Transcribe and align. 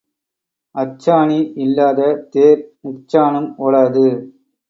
அச்சாணி 0.75 1.37
இல்லாத 1.55 1.99
தேர் 2.29 2.61
முச்சாணும் 2.83 3.49
ஓடாது. 3.57 4.05